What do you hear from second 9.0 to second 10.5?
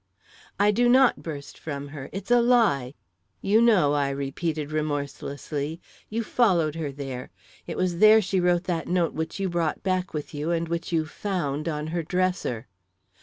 which you brought back with you